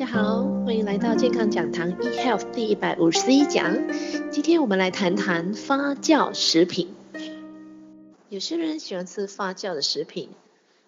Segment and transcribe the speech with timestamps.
[0.00, 3.76] 大家好，欢迎来到健康讲堂 eHealth 第一百五十一讲。
[4.30, 6.88] 今天我们来谈谈发酵食品。
[8.30, 10.30] 有些人喜欢吃发酵的食品，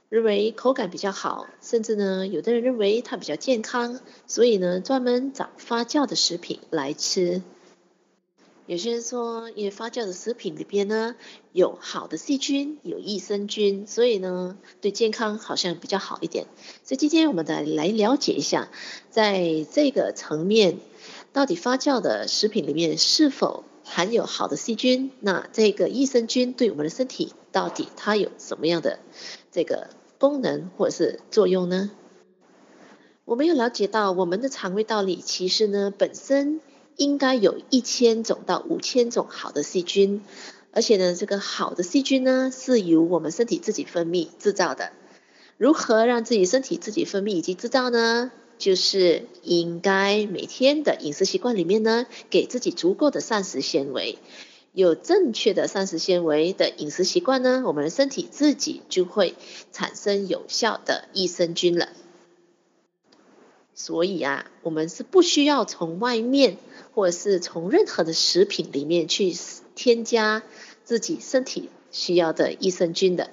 [0.09, 7.43] 认为口感比较好，甚至呢，有的人认为它比较健康，所以呢，专门找发酵的食品来吃。
[8.73, 11.15] 有些人说，因为发酵的食品里边呢，
[11.53, 16.47] 有好的细菌，有益生菌，所以呢，对健康好像比较好一点。
[16.83, 18.71] 所以今天我们来来了解一下，
[19.11, 20.79] 在这个层面，
[21.35, 25.11] 到底发酵的食品里面是否含有好的细菌？
[25.21, 29.01] 那这个益生菌对我们的身体到底它有什么样的
[29.51, 31.91] 这个功能或者是作用呢？
[33.27, 36.63] 我们要了解到，我们的肠胃道里其实呢，本身。
[36.97, 40.23] 应该有一千种到五千种好的细菌，
[40.73, 44.93] 而且呢，这个好的细菌呢，是由我们身体自己分泌制造的。
[45.59, 48.33] 如何让自己身体自己分泌以及制造呢？
[48.59, 54.19] 就是应该每天的饮食习惯里面呢，给自己足够的膳食纤维。
[54.73, 59.35] 有正确的膳食纤维的饮食习惯呢，我们的身体自己就会
[59.73, 61.89] 产生有效的益生菌了。
[63.75, 66.59] 所以啊，我们是不需要从外面
[66.95, 69.35] 或者是从任何的食品里面去
[69.75, 70.43] 添加
[70.85, 73.31] 自己身体需要的益生菌的，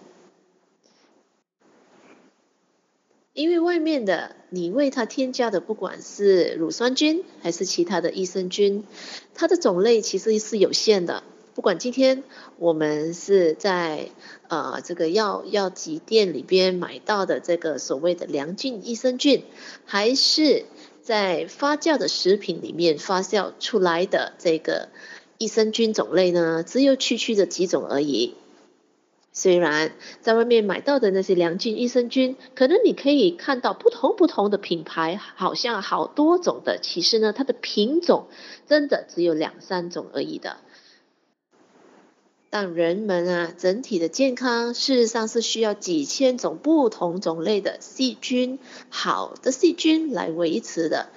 [3.34, 8.86] 因为外面的你为它添加的，不管是乳酸菌还是其他的益生菌，
[9.34, 11.24] 它的种类其实是有限的。
[11.60, 12.24] 不管今天
[12.58, 14.12] 我们是在
[14.48, 19.44] 呃这个药药剂店里边买到的这个所谓的良菌益生菌，
[19.84, 20.64] 还是
[21.02, 24.88] 在发酵的食品里面发酵出来的这个
[25.38, 28.36] 益生菌种类呢，只有区区的几种而已。
[29.34, 38.28] 虽然在外面买到的那些良菌益生菌，可能你可以看到不同不同的品牌，好像好多种的，其实呢，它的品种
[38.66, 40.56] 真的只有两三种而已的。
[42.52, 48.58] 但人们啊，整体的健康事实上是需要几千种不同种类的细菌，
[48.90, 51.10] 好的细菌来维持的，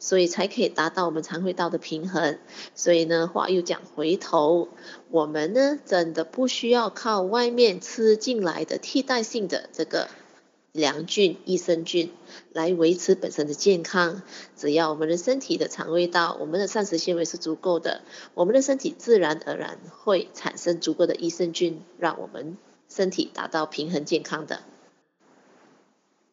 [0.00, 2.38] 所以才可以达到我们肠胃道的平衡。
[2.74, 4.68] 所以呢，话又讲回头，
[5.10, 10.08] 我们呢真的不需要靠外面吃进来的替代性的这个。
[10.72, 12.12] 良菌、益生菌
[12.52, 14.22] 来维持本身的健康，
[14.56, 18.02] 只要我们的身体的肠胃道，我们的膳食纤维是足够的，
[18.34, 22.56] 我们的身体自然而然会产生足够的益生菌，让我们
[22.88, 24.62] 身体达到平衡健康的。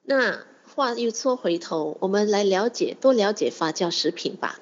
[0.04, 4.60] 那话又说回头，我们来了解多了解发酵食品吧。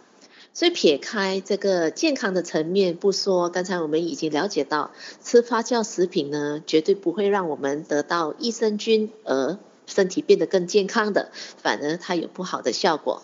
[0.55, 13.23] 所以撇开这个健康的层面不说，刚才我们已经了解到，吃发酵食品呢，绝对不会让我们得到益生菌而身体变得更健康的，反而它有不好的效果。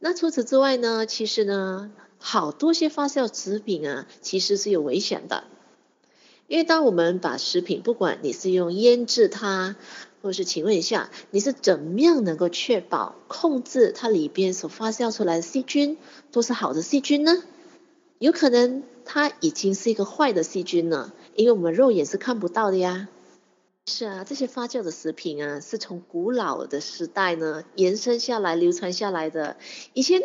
[0.00, 5.44] 那除此之外呢，其实呢，好多些发酵食品啊，其实是有危险的。
[6.48, 9.76] 因为当我们把食品，不管你是用腌制它，
[10.24, 15.98] 或是请问一下，你是怎么样能够确保控制它里边所发酵出来的细菌
[16.32, 17.42] 都是好的细菌呢？
[18.18, 23.06] 有可能它已经是一个坏的细菌了，因为我们肉眼是看不到的呀。
[23.86, 29.58] 是啊，这些发酵的食品啊，是从古老的时代呢延伸下来、流传下来的。
[29.92, 30.22] 以前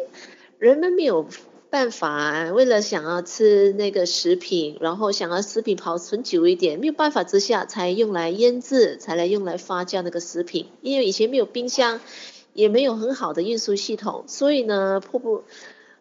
[0.59, 1.27] 人们没有。
[1.69, 10.65] 办法，为了想要吃那个食品，然后想要食品保存久一点，没有办法之下才用来腌制，才来用来发酵那个食品。
[10.81, 12.01] 因为以前没有冰箱，
[12.53, 15.43] 也没有很好的运输系统，所以呢， 迫不，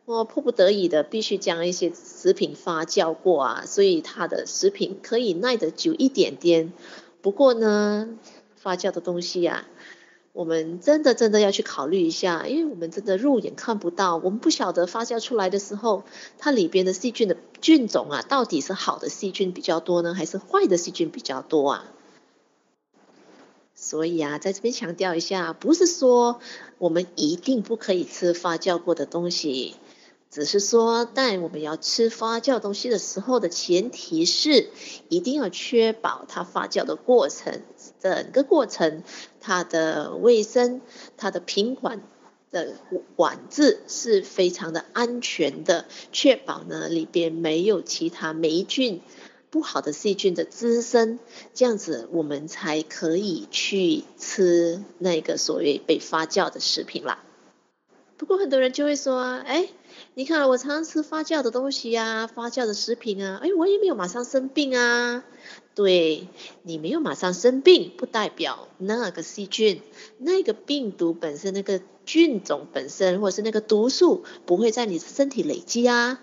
[0.06, 6.72] 我迫不得已的必须将一些食品发酵过啊，所以它的食品可以耐得久一点点。
[7.20, 8.08] 不过呢，
[8.56, 9.77] 发酵的东西呀、啊。
[10.38, 16.04] 我们真的真的要去考虑一下，因为我们真的肉眼看不到，我们不晓得发酵出来的时候，
[16.38, 21.84] 它里边的细菌的菌种啊，到底是好的细菌比较多呢，还是坏的细菌比较多啊？
[23.74, 26.38] 所以啊，在这边强调一下，不是说
[26.78, 29.74] 我们一定不可以吃发酵过的东西。
[30.30, 34.68] 只是说，但我们要吃发酵东西的时候的前提是，
[35.08, 37.62] 一定要确保它发酵的过程，
[37.98, 39.02] 整个过程
[39.40, 40.82] 它的卫生、
[41.16, 42.02] 它的品管
[42.50, 42.74] 的
[43.16, 49.00] 管制是非常的安全的，确保呢里边没有其他霉菌、
[49.50, 51.18] 不好的细菌的滋生，
[51.54, 57.24] 这样子我们才可以去吃那个所谓被发酵的食品啦。
[58.18, 59.68] 不过很多人就会说啊，哎，
[60.14, 65.24] 你看我常常吃发酵的东西呀，发酵的食品啊，哎，我也没有马上生病啊。
[65.76, 66.26] 对，
[66.64, 69.80] 你没有马上生病，不代表那个细菌、
[70.18, 76.18] 那个病毒本身、那个菌种本身，或者是那个毒素不会在你的身体累积啊。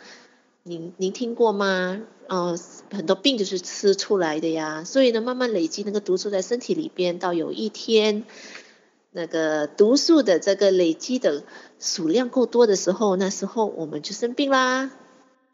[0.64, 2.02] 您您听过吗？
[2.28, 2.60] 哦，
[2.92, 4.84] 很多病就是吃出来的呀。
[4.84, 8.26] 所以呢，慢慢累积那个毒素在身体里边，到有一天。
[9.16, 11.44] 那个毒素的这个累积的
[11.80, 14.92] 数量够多的时候，那时候我们就生病啦。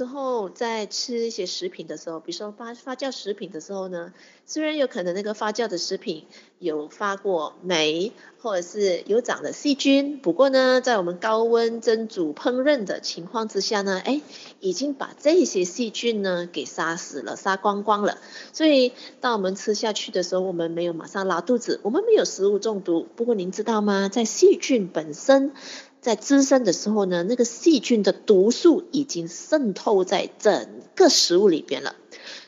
[0.01, 4.13] 之后在吃一些食品的时候，比如说发发酵食品的时候呢，
[4.47, 6.25] 虽然有可能那个发酵的食品
[6.57, 8.11] 有发过霉，
[8.41, 14.23] 或者是有长的细菌，不过呢，在我们高温蒸煮烹饪的情况之下呢，哎，
[14.59, 18.17] 已经把这些细菌呢给杀死了，杀光光了。
[18.53, 23.07] 所以当我们吃下去的时候，我们没有马上拉肚子，我们没有食物中毒。
[23.15, 24.09] 不过您知道吗？
[24.11, 25.53] 在细菌本身。
[26.01, 31.95] 在滋生的时候呢，那个细菌的毒素已经渗透在整个食物里边了。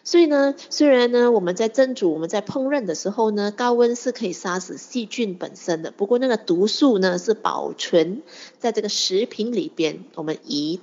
[0.03, 8.23] 所以呢，虽然呢我们在蒸煮、我们在烹饪的时候呢，高温是可以杀死细菌本身的，不过那个毒素呢是保存
[8.57, 10.81] 在这个食品里边，我们一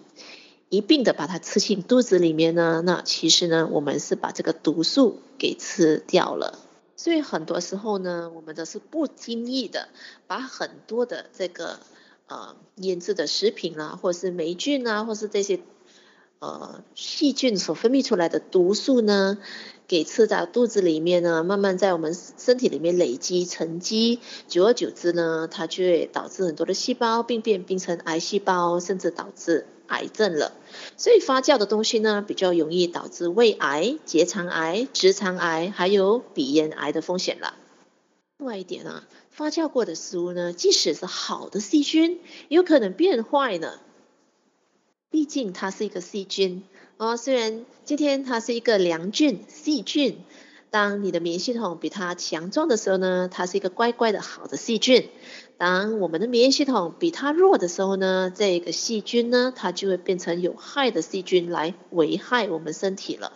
[0.69, 6.61] 一并的把它吃进肚子里面呢，那其实呢我们是把这个毒素给吃掉了。
[6.96, 9.88] 所以很多时候呢，我们都是不经意的
[10.28, 11.81] 把很多的这个。
[12.30, 15.58] 呃，腌制的食品啊，或是霉菌啊，或是这些
[16.38, 19.38] 呃细菌所分泌出来的毒素呢，
[19.88, 30.52] 给吃到肚子里面呢，慢慢在我们身体里面累积沉积，久而久之呢，它就会导致很多的细胞病变，变成癌细胞，甚至导致癌症了。
[30.96, 37.56] 所以发酵的东西呢，比较容易导致胃癌、结肠癌、直肠癌，还有鼻咽癌的风险了。
[38.38, 39.08] 另外一点啊。
[39.40, 43.81] 发酵过的食物呢，即使是好的细菌，有可能变坏呢。
[45.08, 46.62] 毕竟它是一个细菌
[46.98, 50.19] 哦，虽然今天它是一个良菌细菌，
[50.69, 55.08] 当你的免疫系统比它强壮的时候呢，它是一个乖乖的好的细菌。
[55.56, 63.32] 当我们的免疫系统比它弱的时候呢，这个细菌呢，它就会变成有害的细菌来危害我们身体了。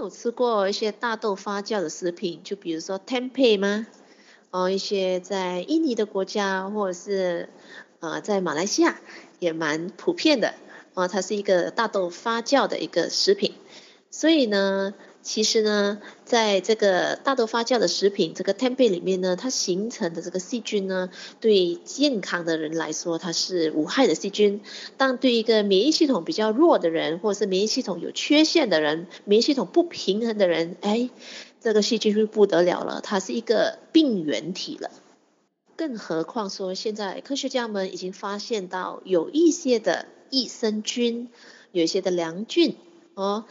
[0.00, 3.86] 有吃过一些大豆发酵的食品，就比如说 tempeh 吗？
[4.50, 7.48] 哦，一些在印尼的国家或者是
[8.00, 8.98] 呃在马来西亚
[9.38, 10.54] 也蛮普遍的。
[10.94, 13.52] 哦，它是一个大豆发酵的一个食品，
[14.10, 14.94] 所以呢。
[15.22, 24.62] 其实呢，在这个大豆发酵的食品这个 tempe 里面呢，它形成的这个细菌呢，对健康的人来说它是无害的细菌，
[24.96, 31.10] 但对一个免疫系统比较弱的人，或者是免疫系统有缺陷的人，免疫系统不平衡的人，哎，
[31.60, 34.90] 这个细菌就不得了了，它是一个病原体了。
[35.76, 41.28] 更何况说，现在科学家们已经发现到有一些的益生菌，
[41.72, 42.76] 有一些的良菌，
[43.14, 43.44] 哦。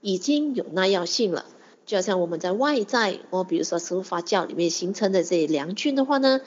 [0.00, 1.44] 已经有耐药性了，
[1.86, 6.40] 就好像我们在外在，哦，比如说食物发酵里面形成的这些良菌的话呢，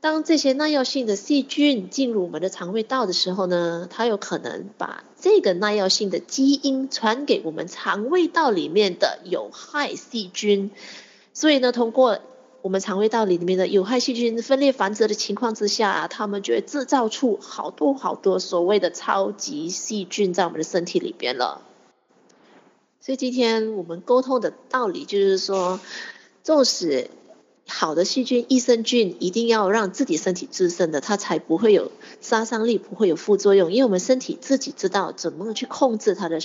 [0.00, 10.70] 当这些耐药性的细菌进入我们的肠胃道的时候呢，它有可能把这个耐药性的基因传给我们肠胃道里面的有害细菌，
[11.32, 12.18] 所以呢，通过
[12.62, 21.62] 我们肠胃道里面的有害细菌分裂繁殖的情况之下，它们就会制造出好多好多所谓的超级细菌在我们的身体里边了。
[23.00, 25.80] 所以今天我们沟通的道理就是说，
[26.42, 27.08] 纵使
[27.66, 33.72] 好的细菌、益生菌一定要让自己身体自身的，它才不会有杀伤力，不会有副作用。
[33.72, 36.40] 因为我们身体自己知道怎么去控制它的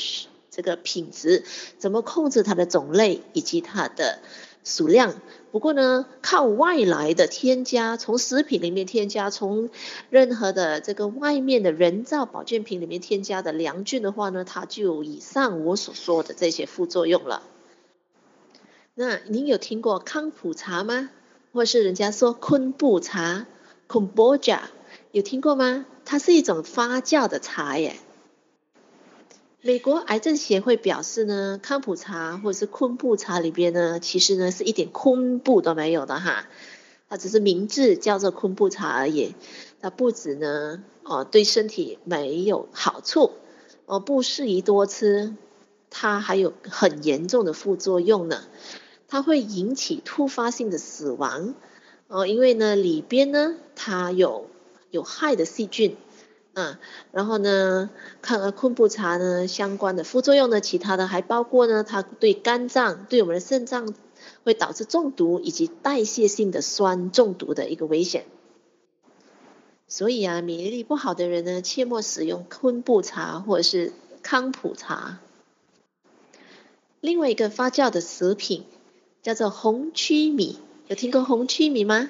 [0.50, 1.44] 这个品质，
[1.78, 4.20] 怎么控制它的种类以及它的
[4.66, 5.22] 数量。
[5.54, 9.70] 不过呢，靠外来的添加，从食品里面添加，从
[10.10, 17.44] 任何的这个外面的人造保健品里面添加的良菌的话呢，它就有以上我所说的这些副作用了。
[18.96, 21.10] 那您有听过康普茶吗？
[21.54, 23.46] 或是人家说昆布茶
[23.88, 24.60] （Kombucha）
[25.12, 25.86] 有听过吗？
[26.04, 27.96] 它是一种发酵的茶耶。
[29.68, 36.48] 美国癌症协会表示呢，康普茶或者是昆布茶里边呢，其实呢是一点昆布都没有的哈，
[37.10, 39.34] 它只是名字叫做昆布茶而已。
[39.82, 43.32] 它不止呢，哦对身体没有好处，
[43.88, 45.34] 哦不适宜多吃，
[45.90, 48.44] 它还有很严重的副作用呢，
[49.08, 51.56] 它会引起突发性的死亡，
[52.08, 54.46] 哦因为呢里边呢它有
[54.92, 55.98] 有害的细菌。
[56.56, 56.78] 嗯，
[57.12, 57.90] 然后呢，
[58.22, 63.94] 看了昆布茶呢相关的副作用呢，其他的还包括呢，它对肝脏、对我们的肾脏
[64.46, 68.26] 会导致中毒以及代谢性的酸中毒的一个危险。
[69.90, 73.92] 所以啊，免疫力不好的人呢，切莫使用昆布茶或者是
[74.24, 75.20] 康普茶。
[77.02, 78.64] 另外一个发酵的食品
[79.22, 80.58] 叫做红曲米，
[80.88, 82.10] 有听过红曲米吗？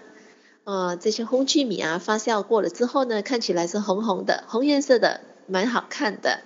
[0.66, 6.42] 呃，这些红曲米啊，发酵过了之后呢，看起来是红红的，红颜色的，蛮好看的。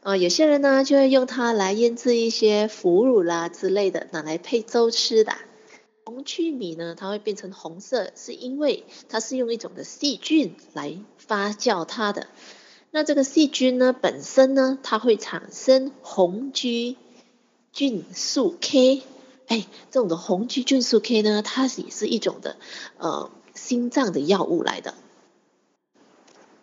[0.00, 5.32] 呃，有些人呢就会用它来腌制一些腐乳啦之类的，拿来配粥吃的。
[6.04, 12.26] 红曲米呢，它会变成红色，是因为它是用一种的细菌来发酵它的。
[12.90, 16.96] 那这个细菌呢，本身呢，它会产生红曲
[17.72, 19.02] 菌素 K，
[19.46, 22.56] 哎，这种的红曲菌素 K 呢，它也是一种的
[22.98, 24.94] 呃心脏的药物来的。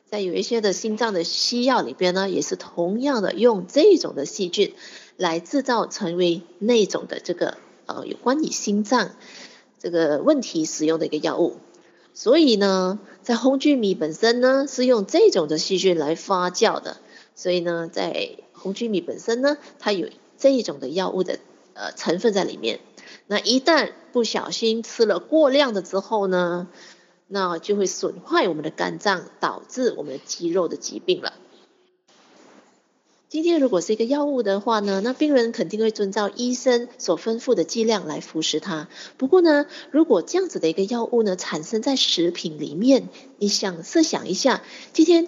[0.09, 4.73] 在有一些的心脏的西药里边呢，也是同样的用这种的细菌
[5.17, 9.11] 来制造成为那种的这个呃有关于心脏
[9.79, 11.57] 这个问题使用的一个药物。
[12.13, 16.97] 所以呢，在红曲米本身呢是用这种的细菌来发酵的，
[17.35, 20.09] 所以呢，在红曲米本身呢，它有。
[20.41, 21.37] 这一种的药物的
[21.73, 22.79] 呃成分在里面，
[23.27, 26.67] 那一旦不小心吃了过量的之后呢，
[27.27, 31.33] 那就会损坏我们的肝脏，导致我们的肌肉的疾病了。
[33.27, 38.87] 今天如果是一个药物的话呢，那病人肯定会遵照医生所吩咐的剂量来服食它。
[39.17, 44.63] 不过呢，如果这样子的一个药物呢产生在食品里面，你想设想一下，
[44.93, 45.27] 今天。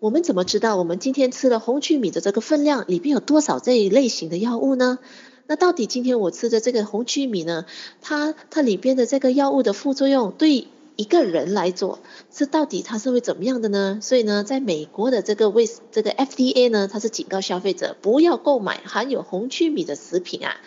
[0.00, 5.00] 我们怎么知道我们今天吃了红曲米的这个分量里边有多少这一类型的药物呢？
[5.48, 7.64] 那到底今天我吃的这个红曲米呢，
[8.02, 12.00] 它它里边的这个药物的副作用对一个人来做，
[12.30, 13.98] 是到底它是会怎么样的呢？
[14.02, 20.60] 所以呢，在美国的这个卫这个 FDA 呢，它是警告消费者不要购买含有红曲米的食品啊，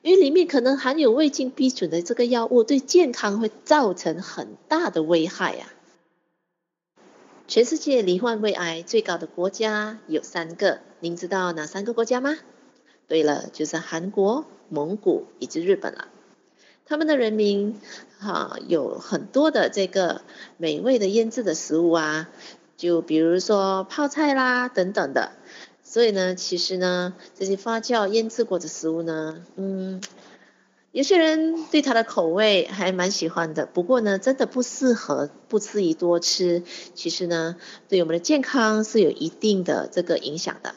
[0.00, 5.68] 因为里面可能含有未经批准的这个药物，对健康会造成很大的危害啊。
[7.48, 12.38] 全世界罹患胃癌最高的国家有三个，您知道哪三个国家吗？
[13.08, 16.08] 对了，就是韩国、蒙古以及日本了。
[16.84, 17.80] 他们的人民
[18.18, 20.22] 哈有很多的这个
[20.56, 22.28] 美味的腌制的食物啊，
[22.76, 25.32] 就比如说泡菜啦等等的。
[25.82, 30.00] 所以呢，其实呢，这些发酵腌制过的食物呢，嗯。
[30.92, 36.62] 有些人对它的口味还蛮喜欢的，不过呢，真的不适合不吃宜多吃。
[36.94, 37.56] 其实呢，
[37.88, 40.74] 对我们的健康是有一定的这个影响的。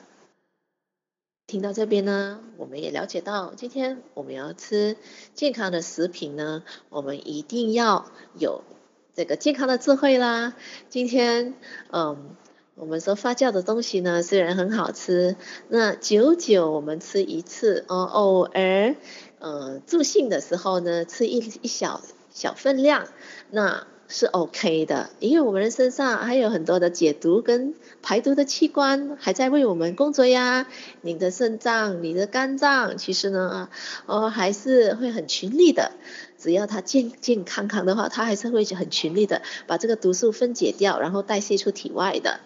[1.47, 4.97] 听到这边呢，我们也了解到，今天我们要吃
[5.35, 8.63] 健康的食品呢，我们一定要有
[9.13, 10.55] 这个健康的智慧啦。
[10.89, 11.53] 今天，
[11.91, 12.35] 嗯，
[12.73, 15.35] 我们说发酵的东西呢，虽然很好吃，
[15.69, 18.95] 那久久我们吃一次，哦，偶尔。
[19.37, 23.07] 呃，助兴的时候呢，吃一一小小分量，
[23.51, 30.67] 那是 OK 的，因为我们身上还有很多的解毒跟排毒的器官还在为我们工作呀。
[31.01, 33.69] 你的肾脏、你的肝脏，其实呢，
[34.05, 35.91] 哦，还是会很群力的。
[36.37, 42.39] 只要它健健康康的话，它还是会很群力的把这个毒素分解掉，然后代谢出体外的。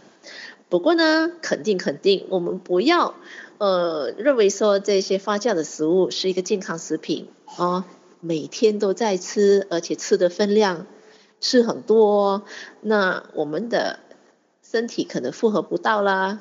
[0.70, 3.16] 不过呢，肯定肯定，我们不要。
[3.58, 7.84] 呃，认为说这些发酵的食物是一个健康食品哦，
[8.22, 10.88] 每天都在吃，而且吃的分量
[11.42, 12.44] 是很多，
[12.82, 14.00] 那我们的
[14.62, 16.40] 身体可能负荷不到啦。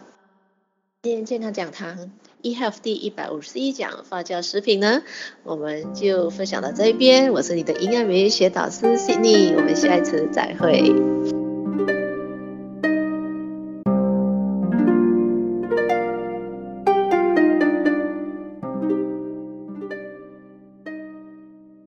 [1.02, 2.10] 今天健康讲堂
[2.42, 5.02] eHealth 第一百五十一讲发酵食品呢，
[5.44, 7.32] 我们就分享到这边。
[7.32, 11.47] 我是你的营养美学导师 Sydney，我们下一次再会。